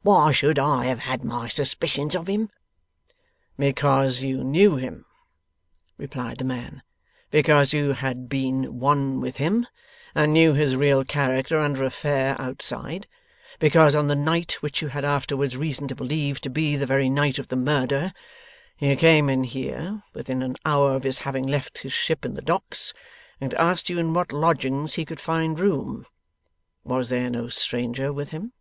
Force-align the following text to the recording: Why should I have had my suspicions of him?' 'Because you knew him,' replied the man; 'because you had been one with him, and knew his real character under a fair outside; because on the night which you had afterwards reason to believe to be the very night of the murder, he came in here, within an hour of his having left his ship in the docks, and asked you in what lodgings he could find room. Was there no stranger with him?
Why 0.00 0.32
should 0.32 0.58
I 0.58 0.86
have 0.86 1.00
had 1.00 1.24
my 1.26 1.46
suspicions 1.46 2.14
of 2.14 2.26
him?' 2.26 2.48
'Because 3.58 4.22
you 4.22 4.42
knew 4.42 4.76
him,' 4.76 5.04
replied 5.98 6.38
the 6.38 6.44
man; 6.44 6.82
'because 7.30 7.74
you 7.74 7.92
had 7.92 8.26
been 8.30 8.80
one 8.80 9.20
with 9.20 9.36
him, 9.36 9.66
and 10.14 10.32
knew 10.32 10.54
his 10.54 10.74
real 10.74 11.04
character 11.04 11.58
under 11.58 11.84
a 11.84 11.90
fair 11.90 12.34
outside; 12.40 13.06
because 13.58 13.94
on 13.94 14.06
the 14.06 14.14
night 14.14 14.52
which 14.62 14.80
you 14.80 14.88
had 14.88 15.04
afterwards 15.04 15.54
reason 15.54 15.86
to 15.88 15.94
believe 15.94 16.40
to 16.40 16.48
be 16.48 16.76
the 16.76 16.86
very 16.86 17.10
night 17.10 17.38
of 17.38 17.48
the 17.48 17.54
murder, 17.54 18.14
he 18.78 18.96
came 18.96 19.28
in 19.28 19.44
here, 19.44 20.02
within 20.14 20.40
an 20.42 20.56
hour 20.64 20.92
of 20.94 21.02
his 21.02 21.18
having 21.28 21.46
left 21.46 21.82
his 21.82 21.92
ship 21.92 22.24
in 22.24 22.32
the 22.32 22.40
docks, 22.40 22.94
and 23.38 23.52
asked 23.52 23.90
you 23.90 23.98
in 23.98 24.14
what 24.14 24.32
lodgings 24.32 24.94
he 24.94 25.04
could 25.04 25.20
find 25.20 25.60
room. 25.60 26.06
Was 26.84 27.10
there 27.10 27.28
no 27.28 27.50
stranger 27.50 28.14
with 28.14 28.30
him? 28.30 28.54